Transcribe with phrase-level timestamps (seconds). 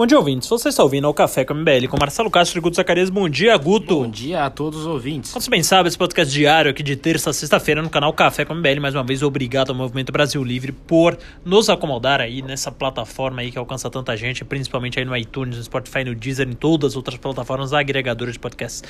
[0.00, 0.48] Bom dia, ouvintes.
[0.48, 3.10] Você está ouvindo o Café com a MBL com Marcelo Castro e Guto Zacarias.
[3.10, 3.96] Bom dia, Guto.
[3.96, 5.30] Bom dia a todos os ouvintes.
[5.30, 8.46] Como você bem sabe, esse podcast diário aqui de terça a sexta-feira no canal Café
[8.46, 8.80] com a MBL.
[8.80, 13.52] Mais uma vez, obrigado ao Movimento Brasil Livre por nos acomodar aí nessa plataforma aí
[13.52, 16.96] que alcança tanta gente, principalmente aí no iTunes, no Spotify, no Deezer, em todas as
[16.96, 18.82] outras plataformas agregadoras de podcasts.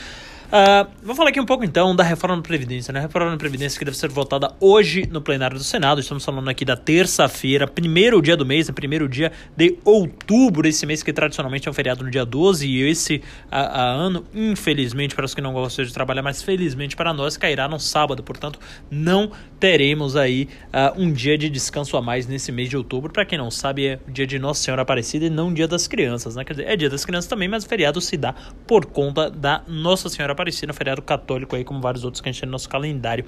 [0.51, 2.99] Uh, vou falar aqui um pouco então da reforma da Previdência, né?
[2.99, 6.01] A reforma da Previdência que deve ser votada hoje no plenário do Senado.
[6.01, 8.75] Estamos falando aqui da terça-feira, primeiro dia do mês, né?
[8.75, 12.83] primeiro dia de outubro, esse mês que tradicionalmente é um feriado no dia 12, e
[12.83, 17.13] esse a, a ano, infelizmente, para os que não gostam de trabalhar, mas felizmente para
[17.13, 18.23] nós, cairá no sábado.
[18.23, 18.59] Portanto,
[18.91, 23.13] não teremos aí uh, um dia de descanso a mais nesse mês de outubro.
[23.13, 25.87] Para quem não sabe, é o dia de Nossa Senhora Aparecida e não dia das
[25.87, 26.45] crianças, né?
[26.45, 28.35] Quer dizer, é dia das crianças também, mas o feriado se dá
[28.67, 32.41] por conta da Nossa Senhora Aparecida, feriado católico aí, como vários outros que a gente
[32.41, 33.25] tem no nosso calendário.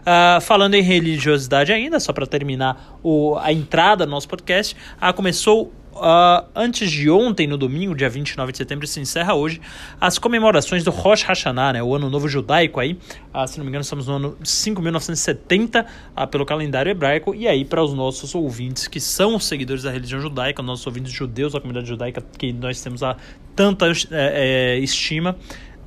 [0.00, 5.12] Uh, falando em religiosidade ainda, só para terminar o, a entrada do nosso podcast, uh,
[5.12, 9.60] começou Uh, antes de ontem, no domingo, dia 29 de setembro, se encerra hoje
[10.00, 12.98] as comemorações do Rosh Hashanah, né, o ano novo judaico aí.
[13.32, 15.86] Uh, se não me engano, estamos no ano 5970
[16.16, 17.32] uh, pelo calendário hebraico.
[17.32, 21.52] E aí, para os nossos ouvintes que são seguidores da religião judaica, nossos ouvintes judeus
[21.52, 23.16] da comunidade judaica que nós temos a
[23.54, 25.36] tanta é, é, estima,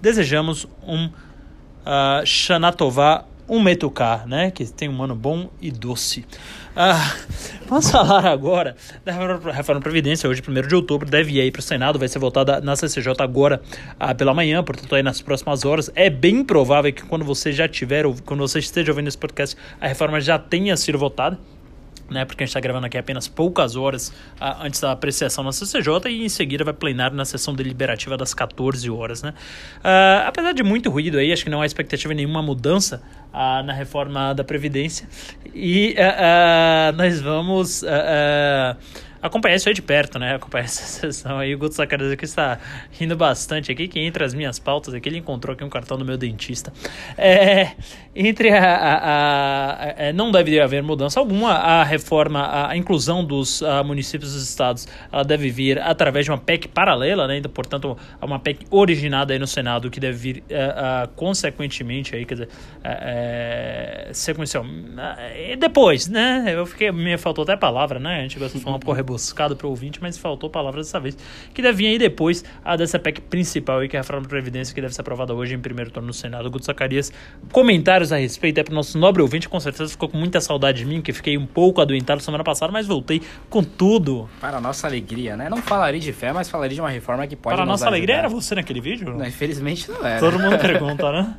[0.02, 4.52] desejamos um uh, Shana Tová, um Metuká, né?
[4.52, 6.26] Que tem um ano bom e doce.
[6.76, 7.16] Ah,
[7.68, 9.12] vamos falar agora da
[9.52, 10.30] reforma da Previdência.
[10.30, 13.62] Hoje, 1 de outubro, deve ir para o Senado, vai ser votada na CCJ agora
[14.00, 15.90] ah, pela manhã, portanto, aí nas próximas horas.
[15.96, 19.88] É bem provável que quando você já tiver, quando você esteja ouvindo esse podcast, a
[19.88, 21.40] reforma já tenha sido votada
[22.10, 25.52] né, porque a gente está gravando aqui apenas poucas horas ah, antes da apreciação na
[25.52, 29.22] CCJ e em seguida vai plenário na sessão deliberativa das 14 horas.
[29.22, 29.34] Né?
[29.84, 33.02] Ah, apesar de muito ruído aí, acho que não há expectativa de nenhuma mudança
[33.34, 35.08] na reforma da Previdência
[35.54, 35.96] e
[36.96, 37.84] nós vamos
[39.22, 40.36] acompanhar isso aí de perto, né?
[40.36, 41.54] Acompanhar essa sessão aí.
[41.54, 42.60] O Guto Zacarias aqui está
[42.92, 46.06] rindo bastante aqui, que entre as minhas pautas aqui, ele encontrou aqui um cartão do
[46.06, 46.74] meu dentista.
[47.18, 47.72] É,
[48.16, 51.52] entre a, a, a, é, não deve haver mudança alguma.
[51.52, 56.68] A reforma, a, inclusão dos municípios e estados, ela deve vir através de uma PEC
[56.68, 57.36] paralela, né?
[57.36, 62.36] Ainda, portanto, uma PEC originada aí no Senado que deve vir é, consequentemente aí, quer
[62.36, 62.50] dizer,
[63.18, 64.66] é, sequencial.
[65.58, 66.46] depois, né?
[66.48, 68.20] Eu fiquei, me faltou até palavra, né?
[68.20, 71.00] A gente gosta de falar um pouco rebuscado para o ouvinte, mas faltou palavras dessa
[71.00, 71.18] vez,
[71.54, 74.30] que deve vir aí depois a dessa PEC principal aí, que é a reforma da
[74.30, 76.50] Previdência, que deve ser aprovada hoje em primeiro turno no Senado.
[76.50, 77.12] Guto Zacarias,
[77.52, 80.80] comentários a respeito, é para o nosso nobre ouvinte, com certeza ficou com muita saudade
[80.80, 84.30] de mim, que fiquei um pouco adoentado semana passada, mas voltei com tudo.
[84.40, 85.50] Para a nossa alegria, né?
[85.50, 87.98] Não falaria de fé, mas falaria de uma reforma que pode Para a nossa ajudar.
[87.98, 89.14] alegria era você naquele vídeo?
[89.14, 90.20] Não, infelizmente não era.
[90.20, 91.36] Todo mundo pergunta, né?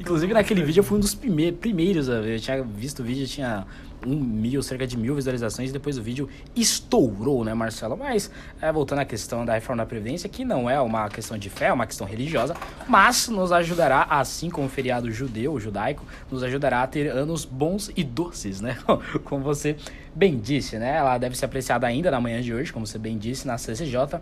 [0.00, 2.36] Inclusive naquele vídeo eu fui um dos primeiros a ver.
[2.36, 3.66] Eu tinha visto o vídeo, tinha
[4.06, 7.96] um mil, cerca de mil visualizações, e depois o vídeo estourou, né, Marcelo?
[7.96, 8.30] Mas,
[8.60, 11.66] é, voltando à questão da reforma da Previdência, que não é uma questão de fé,
[11.66, 12.54] é uma questão religiosa,
[12.88, 17.90] mas nos ajudará, assim como o feriado judeu, judaico, nos ajudará a ter anos bons
[17.96, 18.76] e doces, né?
[19.24, 19.76] Como você
[20.14, 20.96] bem disse, né?
[20.96, 24.20] Ela deve ser apreciada ainda na manhã de hoje, como você bem disse, na CCJ,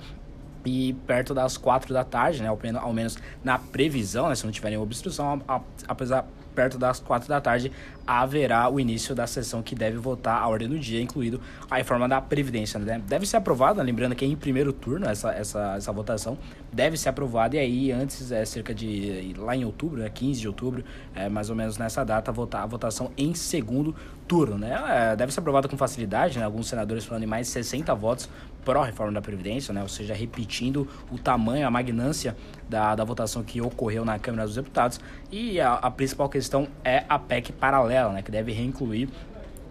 [0.65, 4.69] e perto das quatro da tarde, né, ao menos na previsão, né, se não tiver
[4.69, 5.43] nenhuma obstrução,
[5.89, 6.27] apesar
[6.61, 7.73] perto das quatro da tarde,
[8.19, 11.41] haverá o início da sessão que deve votar a ordem do dia, incluído
[11.71, 12.81] a reforma da Previdência.
[12.81, 13.01] Né?
[13.07, 16.37] Deve ser aprovada, lembrando que é em primeiro turno essa, essa, essa votação,
[16.73, 20.49] deve ser aprovada e aí antes, é cerca de lá em outubro, né, 15 de
[20.49, 20.85] outubro,
[21.15, 23.95] é, mais ou menos nessa data, votar a votação em segundo
[24.27, 24.59] turno.
[24.59, 24.81] Né?
[24.89, 26.45] É, deve ser aprovada com facilidade, né?
[26.45, 28.29] alguns senadores falando em mais de 60 votos
[28.65, 29.83] pró-reforma da Previdência, né?
[29.83, 32.37] ou seja, repetindo o tamanho, a magnância
[32.69, 35.01] da, da votação que ocorreu na Câmara dos Deputados.
[35.31, 38.23] E a, a principal questão é a PEC paralela, né?
[38.23, 39.09] que deve reincluir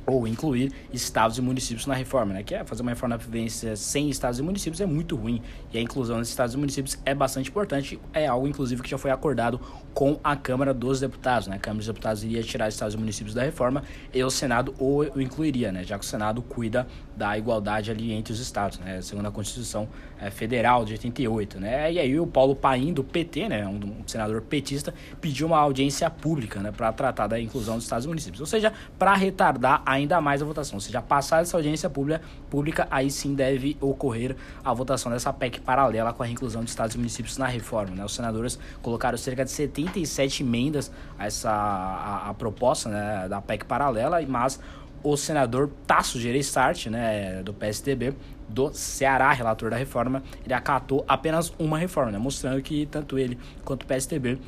[0.10, 2.44] ou incluir estados e municípios na reforma, né?
[2.44, 5.42] Que é fazer uma reforma da Previdência sem estados e municípios é muito ruim.
[5.74, 8.00] E a inclusão dos estados e municípios é bastante importante.
[8.14, 9.60] É algo, inclusive, que já foi acordado
[9.94, 11.56] com a Câmara dos Deputados, né?
[11.56, 13.84] A Câmara dos Deputados iria tirar estados e municípios da reforma
[14.14, 15.84] e o Senado o, o incluiria, né?
[15.84, 19.02] Já que o Senado cuida da igualdade ali entre os estados, né?
[19.02, 19.90] Segundo a Constituição
[20.20, 21.92] é, Federal de 88, né?
[21.92, 23.68] E aí o Paulo Paim, do PT, né?
[23.68, 26.72] Um senador petista, pediu uma audiência pública, né?
[26.72, 28.40] Para tratar da inclusão dos estados e municípios.
[28.40, 30.76] Ou seja, para retardar a ainda mais a votação.
[30.76, 35.60] Ou seja, passar essa audiência pública, pública, aí sim deve ocorrer a votação dessa PEC
[35.62, 37.96] paralela com a inclusão de estados e municípios na reforma.
[37.96, 38.06] Né?
[38.06, 43.66] Os senadores colocaram cerca de 77 emendas a essa a, a proposta né, da PEC
[43.66, 44.60] paralela, mas
[45.04, 48.14] o senador Tasso Gereissart, né, do PSDB,
[48.48, 53.38] do Ceará, relator da reforma, ele acatou apenas uma reforma, né, mostrando que tanto ele
[53.64, 54.40] quanto o PSDB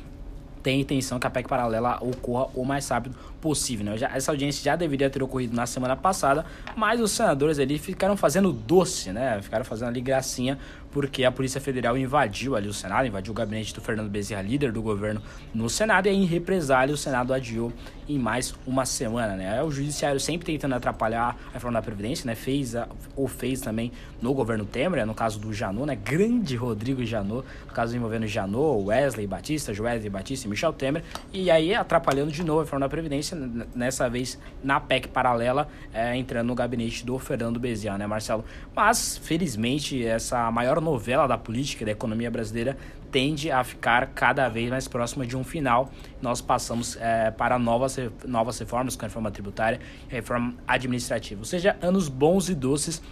[0.62, 3.84] tem intenção que a PEC paralela ocorra o mais rápido possível.
[3.84, 3.98] Né?
[3.98, 6.46] Já, essa audiência já deveria ter ocorrido na semana passada,
[6.76, 9.42] mas os senadores ali ficaram fazendo doce, né?
[9.42, 10.56] Ficaram fazendo ali gracinha
[10.92, 14.70] porque a Polícia Federal invadiu ali o Senado, invadiu o gabinete do Fernando Bezerra, líder
[14.70, 15.22] do governo
[15.52, 17.72] no Senado, e aí, em represália o Senado adiou
[18.08, 19.62] em mais uma semana, né?
[19.62, 22.34] O judiciário sempre tentando atrapalhar a reforma da Previdência, né?
[22.34, 22.86] Fez a,
[23.16, 23.90] ou fez também
[24.20, 25.04] no governo Temer, né?
[25.04, 25.96] no caso do Janot, né?
[25.96, 31.02] Grande Rodrigo Janot, no caso envolvendo Janot, Wesley Batista, Wesley Batista e Michel Temer,
[31.32, 36.16] e aí atrapalhando de novo a reforma da Previdência, nessa vez na PEC paralela, é,
[36.16, 38.44] entrando no gabinete do Fernando Bezerra, né, Marcelo?
[38.74, 42.76] Mas, felizmente, essa maior novela da política da economia brasileira
[43.10, 45.90] tende a ficar cada vez mais próxima de um final.
[46.20, 49.78] Nós passamos é, para novas, novas reformas, com a reforma tributária
[50.10, 51.40] e reforma administrativa.
[51.40, 53.02] Ou seja, anos bons e doces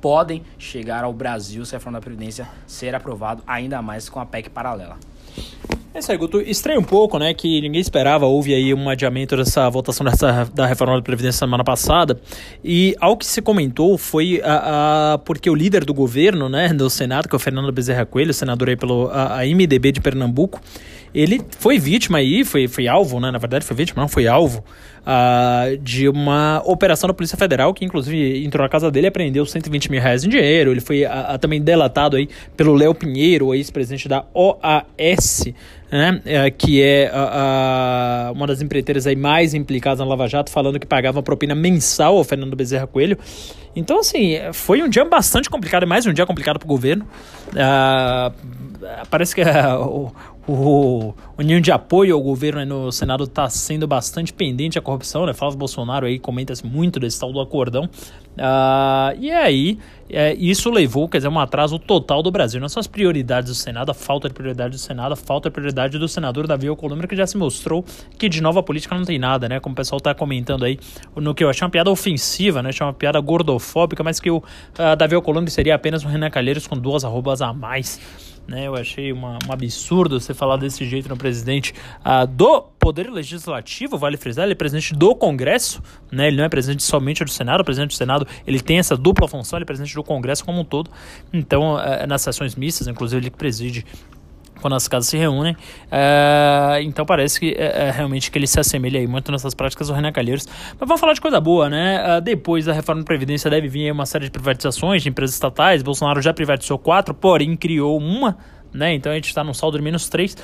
[0.00, 4.26] podem chegar ao Brasil se a reforma da Previdência ser aprovada, ainda mais com a
[4.26, 4.96] PEC paralela.
[5.96, 6.42] É isso aí, Guto.
[6.42, 7.32] Estranho um pouco, né?
[7.32, 8.26] Que ninguém esperava.
[8.26, 12.20] Houve aí um adiamento dessa votação dessa, da reforma da Previdência semana passada.
[12.62, 16.90] E ao que se comentou foi a, a, porque o líder do governo, né, do
[16.90, 20.60] Senado, que é o Fernando Bezerra Coelho, senador aí pelo a, a MDB de Pernambuco,
[21.14, 23.30] ele foi vítima aí, foi, foi alvo, né?
[23.30, 24.64] Na verdade, foi vítima, não, foi alvo
[25.06, 29.46] uh, de uma operação da Polícia Federal, que inclusive entrou na casa dele e apreendeu
[29.46, 30.72] 120 mil reais em dinheiro.
[30.72, 35.44] Ele foi uh, também delatado aí pelo Léo Pinheiro, ex-presidente da OAS,
[35.90, 36.20] né?
[36.24, 37.10] Uh, que é
[38.34, 42.16] uma das empreiteiras aí mais implicadas na Lava Jato, falando que pagava uma propina mensal
[42.16, 43.16] ao Fernando Bezerra Coelho.
[43.74, 47.06] Então, assim, foi um dia bastante complicado, mais um dia complicado para o governo.
[49.10, 49.42] parece que
[49.78, 50.10] o,
[50.46, 55.26] o, o ninho de apoio ao governo no Senado está sendo bastante pendente à corrupção,
[55.26, 55.32] né?
[55.32, 57.84] Flávio Bolsonaro aí comenta-se muito desse tal do acordão.
[57.84, 59.78] Uh, e aí,
[60.08, 62.60] é, isso levou, quer dizer, um atraso total do Brasil.
[62.60, 65.54] Não são as prioridades do Senado, a falta de prioridade do Senado, a falta de
[65.54, 67.84] prioridade do senador Davi Alcolumbre, que já se mostrou
[68.18, 69.60] que de nova política não tem nada, né?
[69.60, 70.78] Como o pessoal está comentando aí,
[71.14, 72.68] no que eu achei uma piada ofensiva, né?
[72.68, 76.66] Achei uma piada gordofóbica, mas que o uh, Davi Alcolumbre seria apenas um Renan Calheiros
[76.66, 78.00] com duas arrobas a mais.
[78.46, 81.74] Né, eu achei uma, um absurdo você falar desse jeito no presidente
[82.04, 85.82] uh, do Poder Legislativo, vale frisar, ele é presidente do Congresso,
[86.12, 88.96] né, ele não é presidente somente do Senado, o presidente do Senado ele tem essa
[88.96, 90.90] dupla função, ele é presidente do Congresso como um todo,
[91.32, 93.84] então uh, nas sessões mistas, inclusive ele preside
[94.60, 95.52] quando as casas se reúnem.
[95.52, 99.94] Uh, então parece que é, realmente que ele se assemelha aí muito nessas práticas do
[99.94, 100.46] Renan Calheiros.
[100.46, 102.18] Mas vamos falar de coisa boa, né?
[102.18, 105.82] Uh, depois da reforma da Previdência deve vir uma série de privatizações de empresas estatais.
[105.82, 108.36] Bolsonaro já privatizou quatro, porém criou uma
[108.76, 108.94] né?
[108.94, 110.36] Então a gente está num saldo de menos 3.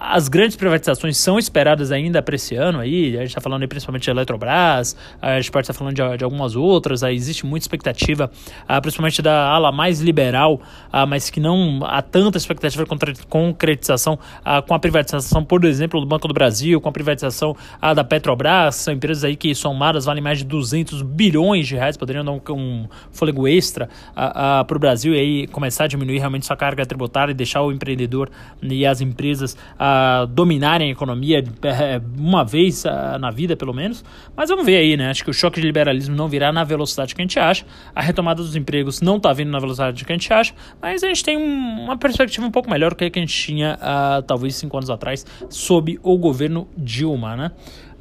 [0.00, 3.16] as grandes privatizações são esperadas ainda para esse ano aí.
[3.16, 6.24] A gente está falando aí principalmente de Eletrobras, a gente pode estar falando de, de,
[6.24, 7.02] algumas outras.
[7.02, 8.30] Aí existe muita expectativa,
[8.66, 10.60] ah, principalmente da ala mais liberal,
[10.92, 16.00] ah, mas que não há tanta expectativa de concretização ah, com a privatização, por exemplo,
[16.00, 17.56] do Banco do Brasil, com a privatização
[17.94, 18.76] da Petrobras.
[18.76, 22.40] São empresas aí que somadas valem mais de 200 bilhões de reais, poderiam dar um,
[22.50, 27.32] um fôlego extra para o Brasil e aí começar a diminuir realmente sua carga tributária
[27.32, 28.30] e deixar deixar o empreendedor
[28.62, 34.04] e as empresas uh, dominarem a economia eh, uma vez uh, na vida, pelo menos.
[34.34, 35.10] Mas vamos ver aí, né?
[35.10, 37.64] Acho que o choque de liberalismo não virá na velocidade que a gente acha.
[37.94, 40.54] A retomada dos empregos não está vindo na velocidade que a gente acha.
[40.80, 43.78] Mas a gente tem um, uma perspectiva um pouco melhor do que a gente tinha
[43.78, 47.52] uh, talvez cinco anos atrás, sob o governo Dilma, né?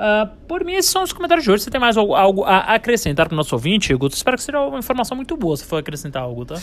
[0.01, 1.63] Uh, por mim, esses são os comentários de hoje.
[1.63, 4.15] Você tem mais algo, algo a acrescentar para o nosso ouvinte, Guto?
[4.15, 6.55] Espero que seja uma informação muito boa se for acrescentar algo, tá?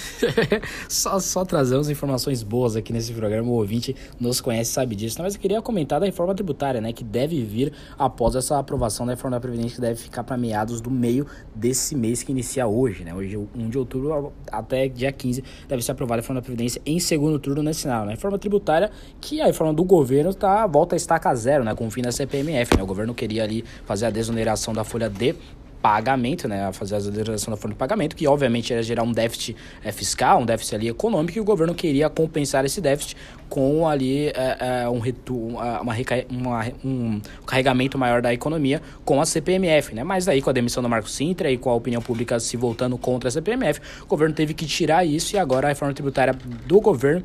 [0.91, 3.49] só, só trazemos informações boas aqui nesse programa.
[3.49, 5.23] O ouvinte nos conhece sabe disso.
[5.23, 6.93] Mas eu queria comentar da reforma tributária, né?
[6.93, 10.81] Que deve vir após essa aprovação da reforma da Previdência, que deve ficar para meados
[10.81, 13.15] do meio desse mês que inicia hoje, né?
[13.15, 16.99] Hoje, 1 de outubro até dia 15, deve ser aprovada a reforma da Previdência em
[16.99, 18.05] segundo turno nacional.
[18.05, 18.15] Né?
[18.15, 18.91] Reforma tributária
[19.21, 21.73] que a reforma do governo tá, volta a estaca zero, né?
[21.77, 22.83] Com o fim da CPMF, né?
[22.83, 25.35] O governo queria queria ali fazer a desoneração da folha de
[25.81, 29.57] pagamento, né, fazer a desoneração da folha de pagamento, que obviamente ia gerar um déficit
[29.85, 33.17] é, fiscal, um déficit ali econômico, e o governo queria compensar esse déficit
[33.49, 35.81] com ali é, é, um, uma,
[36.29, 40.03] uma, um carregamento maior da economia com a CPMF, né?
[40.03, 42.99] Mas aí com a demissão do Marco Sintra e com a opinião pública se voltando
[42.99, 46.35] contra a CPMF, o governo teve que tirar isso e agora a reforma tributária
[46.67, 47.23] do governo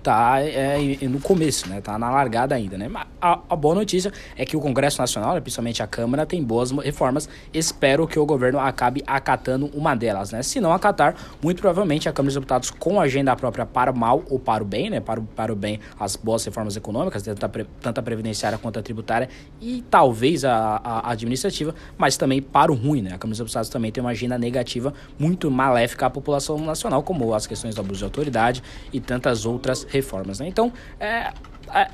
[0.00, 1.80] tá é, no começo, né?
[1.80, 2.90] Tá na largada ainda, né?
[3.20, 6.70] A, a, boa notícia é que o Congresso Nacional, né, principalmente a Câmara, tem boas
[6.70, 7.28] reformas.
[7.52, 10.42] Espero que o governo acabe acatando uma delas, né?
[10.42, 14.22] Se não acatar, muito provavelmente a Câmara dos Deputados, com agenda própria para o mal
[14.28, 15.00] ou para o bem, né?
[15.00, 19.28] Para o, para o bem, as boas reformas econômicas, tanto a previdenciária quanto a tributária
[19.60, 23.10] e talvez a, a administrativa, mas também para o ruim, né?
[23.14, 27.34] A Câmara dos Deputados também tem uma agenda negativa muito maléfica à população nacional, como
[27.34, 30.40] as questões do abuso de autoridade e tantas outras reformas.
[30.40, 30.48] Né?
[30.48, 31.32] Então, é,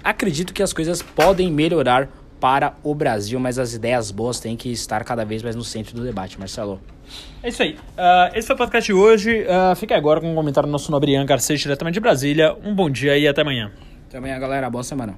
[0.04, 2.08] acredito que as coisas podem melhorar
[2.40, 5.96] para o Brasil, mas as ideias boas têm que estar cada vez mais no centro
[5.96, 6.80] do debate, Marcelo.
[7.42, 7.74] É isso aí.
[7.74, 9.44] Uh, esse foi o podcast de hoje.
[9.44, 12.54] Uh, fique agora com um comentário do nosso nobre Ian Garcês, diretamente de Brasília.
[12.64, 13.72] Um bom dia e até amanhã.
[14.08, 14.68] Até amanhã, galera.
[14.68, 15.16] Boa semana.